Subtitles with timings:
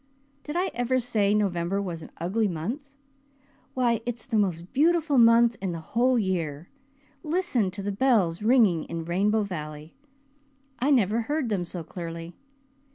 [0.41, 2.89] Did I ever say November was an ugly month?
[3.75, 6.69] Why it's the most beautiful month in the whole year.
[7.21, 9.93] Listen to the bells ringing in Rainbow Valley!
[10.79, 12.35] I never heard them so clearly.